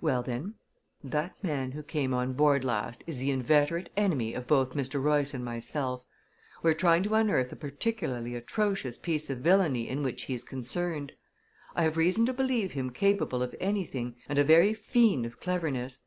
[0.00, 0.54] "Well, then,
[1.04, 4.98] that man who came on board last is the inveterate enemy of both Mr.
[4.98, 6.06] Royce and myself.
[6.62, 11.12] We're trying to unearth a particularly atrocious piece of villainy in which he's concerned.
[11.76, 15.98] I have reason to believe him capable of anything, and a very fiend of cleverness.